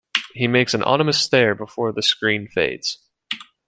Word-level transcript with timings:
He 0.33 0.47
makes 0.47 0.73
an 0.73 0.81
ominous 0.81 1.21
stare 1.21 1.53
before 1.53 1.91
the 1.91 2.01
screen 2.01 2.47
fades. 2.47 2.97